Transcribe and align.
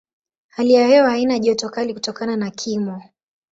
Hali 0.47 0.73
ya 0.73 0.87
hewa 0.87 1.09
haina 1.09 1.39
joto 1.39 1.69
kali 1.69 1.93
kutokana 1.93 2.35
na 2.35 2.49
kimo. 2.51 3.03